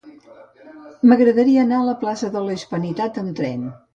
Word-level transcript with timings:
M'agradaria 1.09 1.59
anar 1.65 1.77
a 1.81 1.87
la 1.89 1.95
plaça 2.05 2.31
de 2.37 2.43
la 2.47 2.57
Hispanitat 2.57 3.23
amb 3.25 3.37
tren. 3.41 3.71